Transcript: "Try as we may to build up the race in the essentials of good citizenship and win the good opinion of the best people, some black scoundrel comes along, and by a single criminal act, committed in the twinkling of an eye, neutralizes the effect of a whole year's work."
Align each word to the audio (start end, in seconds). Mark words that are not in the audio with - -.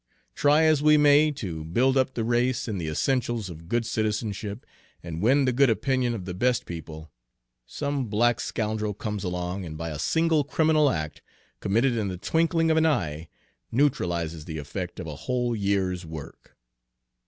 "Try 0.33 0.63
as 0.63 0.81
we 0.81 0.97
may 0.97 1.29
to 1.33 1.63
build 1.63 1.95
up 1.95 2.15
the 2.15 2.23
race 2.23 2.67
in 2.67 2.79
the 2.79 2.87
essentials 2.87 3.51
of 3.51 3.67
good 3.69 3.85
citizenship 3.85 4.65
and 5.03 5.21
win 5.21 5.45
the 5.45 5.53
good 5.53 5.69
opinion 5.69 6.15
of 6.15 6.25
the 6.25 6.33
best 6.33 6.65
people, 6.65 7.11
some 7.67 8.05
black 8.07 8.39
scoundrel 8.39 8.95
comes 8.95 9.23
along, 9.23 9.63
and 9.63 9.77
by 9.77 9.89
a 9.91 9.99
single 9.99 10.43
criminal 10.43 10.89
act, 10.89 11.21
committed 11.59 11.95
in 11.95 12.07
the 12.07 12.17
twinkling 12.17 12.71
of 12.71 12.77
an 12.77 12.85
eye, 12.87 13.27
neutralizes 13.71 14.45
the 14.45 14.57
effect 14.57 14.99
of 14.99 15.05
a 15.05 15.15
whole 15.17 15.55
year's 15.55 16.03
work." 16.03 16.57